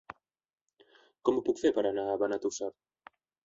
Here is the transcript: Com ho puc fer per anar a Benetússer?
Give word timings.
Com 1.29 1.37
ho 1.41 1.45
puc 1.51 1.63
fer 1.67 1.75
per 1.77 1.87
anar 1.93 2.09
a 2.09 2.19
Benetússer? 2.27 2.75